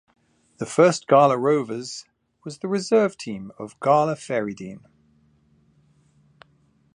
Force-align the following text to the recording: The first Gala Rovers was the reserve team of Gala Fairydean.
The 0.57 0.65
first 0.65 1.07
Gala 1.07 1.37
Rovers 1.37 2.05
was 2.43 2.57
the 2.57 2.67
reserve 2.67 3.15
team 3.17 3.51
of 3.59 3.79
Gala 3.79 4.15
Fairydean. 4.15 4.83